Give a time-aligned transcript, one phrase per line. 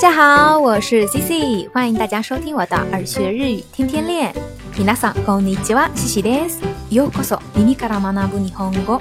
[0.00, 4.32] 家好，我是 CC，欢迎大家收听我的耳学日语天天练。
[4.74, 6.60] 皆さんこんにちは，CC です。
[6.90, 9.00] ようこそ耳から学ぶ日本語。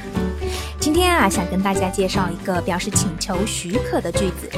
[0.79, 4.49] 今天啊，想跟大家介绍一个表示请求许可的句子。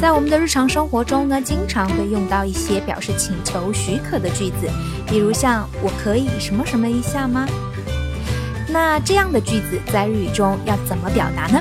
[0.00, 4.70] 在我们的日常生活中呢，经常会用到一些表示请求许可的句子，
[5.06, 7.46] 比如像“我可以什么什么一下吗？”
[8.72, 11.60] 那这样的句子在日语中要怎么表达呢？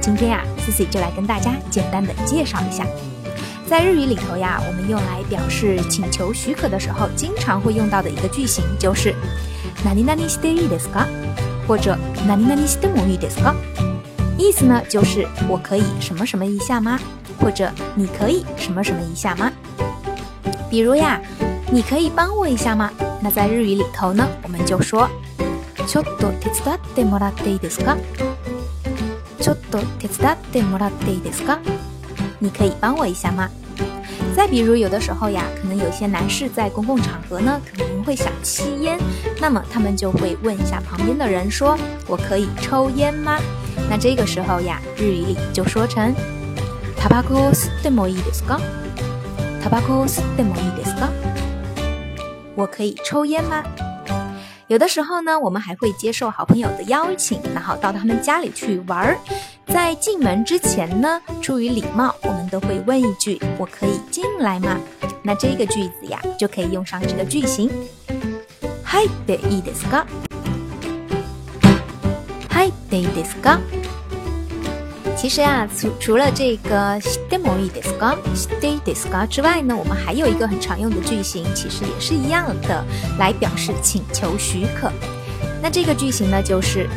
[0.00, 2.84] 今天呀，CC 就来跟大家简单的介绍一下。
[3.68, 9.14] 在日语里头呀，我们用来表示请求许可的时候，经常会用到的一个句型就是“
[9.84, 11.06] 何々していいですか”
[11.68, 11.96] 或者“
[12.26, 13.54] 何々してもいいですか”。
[14.36, 16.98] 意思呢就是我可以什么什么一下吗？
[17.38, 19.52] 或者你可以什么什么一下吗？
[20.68, 21.20] 比如呀，
[21.70, 22.90] 你可以帮我一下吗？
[23.22, 25.08] 那在日语里头呢，我们就说“
[25.86, 27.96] ちょっと手伝ってもらっていいですか”。
[29.40, 31.58] ちょっと手伝ってもらっていいですか？
[32.38, 33.48] 你可以帮我一下吗？
[34.36, 38.98] 再比如，有的时候呀，可能有些男士在公共场合呢，可能会想吸烟，
[39.40, 43.38] 那么他们就会问一下旁边的人说：“我可以抽烟吗？”
[43.88, 46.14] 那这个时候呀，日语里就说成“
[46.98, 48.60] タバコ吸ってもいいですか？”“
[49.62, 51.08] タバコ吸ってもいいですか？”
[52.54, 53.64] 我可以抽烟吗？
[54.68, 59.18] 有的时候呢，我们还会接受好朋友的邀请，然后到他们家里去玩儿。
[59.66, 64.78] 在进门之前呢，出于礼貌，我们都会问一句：“我可以进来吗？”
[65.22, 67.70] 那这个句子呀，就可以用上这个句型。
[68.82, 70.04] はいでいいですか？
[72.48, 73.60] はいでいいですか？
[75.16, 82.84] 其实呀，除除了这个してもいいですか、していいですか之外呢，我们还有一个很常用的句型，其实也是一样的，
[83.18, 84.90] 来表示请求许可。
[85.62, 86.88] 那这个句型呢，就是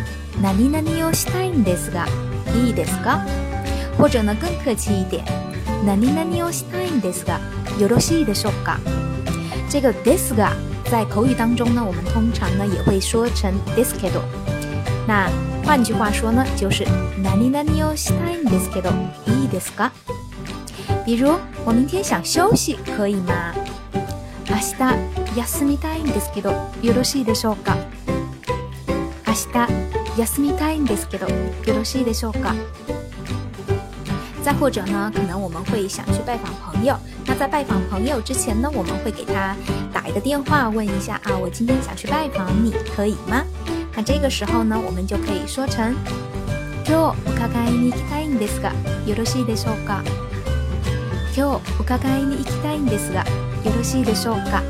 [0.42, 2.08] 何々をしたいんですが、
[2.56, 3.20] いいですか？
[3.98, 5.24] 或者呢，更客气一点，
[5.86, 7.40] 何々をしたいんですが、
[7.80, 8.80] よろしいでしょうか？
[9.70, 10.54] 这个ですが
[10.86, 14.22] 在口语当中呢，我们通常呢也会说成ですけど。
[15.08, 15.30] 那
[15.66, 16.86] 换句话说呢，就是
[17.22, 18.90] 何々をしたいんですけど、
[19.28, 19.92] いいですか？
[21.06, 23.54] 比如我明天想休息，可以吗？
[24.50, 26.52] 明日休みたいんですけど、
[26.82, 27.76] よろしいでしょうか？
[29.26, 29.68] 明日
[30.18, 32.54] 休みたいんですけど、よろしいでしょうか？
[34.44, 39.56] 再或者呢，可能我们会想去拜访朋友，那在拜访朋友之前呢，我们会给他
[39.94, 43.44] 打一个电话，问一下啊，我今天想去拜访你，可以吗？
[43.96, 45.96] 那这个时候呢，我们就可以说成
[46.84, 48.72] 今日伺いに行きたいんですが、
[49.08, 50.04] よろしいでしょうか？
[51.36, 53.24] 今日伺いに行きたいんですが、
[53.64, 54.62] よろしいでしょうか？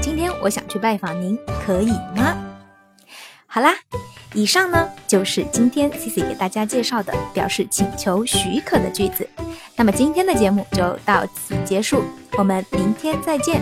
[0.00, 2.34] 今天我想去拜访您，可以吗？
[3.46, 3.74] 好啦，
[4.34, 9.28] 以上呢就是今天 C C 给大家介绍的表示请求许可的句子。
[9.76, 12.02] 那么今天的节目就到此结束，
[12.38, 13.60] 我们明天再见。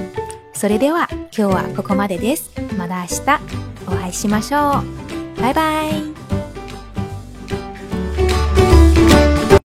[0.55, 2.51] それでは今日はここまでです。
[2.77, 3.41] また明日。
[3.87, 4.83] お会いしましょ
[5.39, 5.41] う。
[5.41, 6.16] バイバイ。